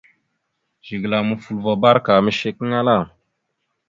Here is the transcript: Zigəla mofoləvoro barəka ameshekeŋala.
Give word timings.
Zigəla 0.85 1.17
mofoləvoro 1.27 1.79
barəka 1.83 2.11
ameshekeŋala. 2.19 2.97